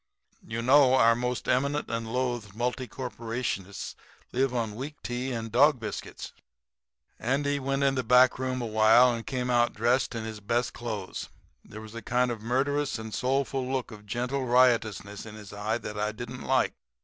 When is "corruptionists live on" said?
2.87-4.73